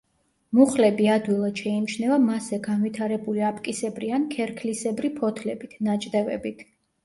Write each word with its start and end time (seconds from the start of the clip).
მუხლები 0.59 1.09
ადვილად 1.15 1.61
შეიმჩნევა 1.63 2.17
მასზე 2.23 2.59
განვითარებული 2.69 3.45
აპკისებრი 3.53 4.13
ან 4.21 4.27
ქერქლისებრი 4.35 5.15
ფოთლებით, 5.23 5.81
ნაჭდევებით. 5.93 6.69